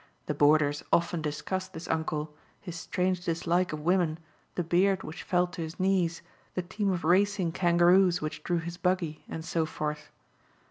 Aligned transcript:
The 0.25 0.33
boarders 0.33 0.81
often 0.91 1.21
discussed 1.21 1.73
this 1.73 1.87
uncle, 1.87 2.35
his 2.59 2.75
strange 2.75 3.23
dislike 3.23 3.71
of 3.71 3.81
women, 3.81 4.17
the 4.55 4.63
beard 4.63 5.03
which 5.03 5.21
fell 5.21 5.45
to 5.45 5.61
his 5.61 5.79
knees, 5.79 6.23
the 6.55 6.63
team 6.63 6.91
of 6.91 7.03
racing 7.03 7.51
kangaroos 7.51 8.19
which 8.19 8.41
drew 8.43 8.57
his 8.57 8.77
buggy, 8.77 9.23
and 9.29 9.45
so 9.45 9.67
forth. 9.67 10.09